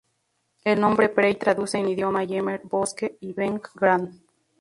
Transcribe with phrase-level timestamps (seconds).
[0.63, 4.23] El nombre ""Prey"" traduce en Idioma jemer "Bosque" y ""Veng"", "Gran".